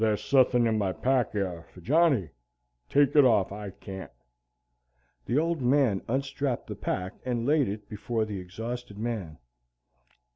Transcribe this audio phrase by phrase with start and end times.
[0.01, 2.31] "Thar's suthin' in my pack yer for Johnny.
[2.89, 3.51] Take it off.
[3.51, 4.09] I can't."
[5.27, 9.37] The Old Man unstrapped the pack and laid it before the exhausted man.